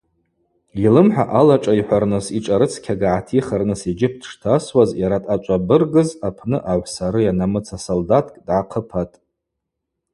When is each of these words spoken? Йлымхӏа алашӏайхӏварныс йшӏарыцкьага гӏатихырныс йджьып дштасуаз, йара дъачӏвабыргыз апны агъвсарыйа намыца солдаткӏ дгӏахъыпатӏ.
Йлымхӏа 0.83 1.23
алашӏайхӏварныс 1.39 2.25
йшӏарыцкьага 2.37 3.09
гӏатихырныс 3.15 3.81
йджьып 3.91 4.13
дштасуаз, 4.21 4.89
йара 5.01 5.19
дъачӏвабыргыз 5.23 6.09
апны 6.27 6.57
агъвсарыйа 6.71 7.33
намыца 7.39 7.77
солдаткӏ 7.87 8.35
дгӏахъыпатӏ. 8.45 9.15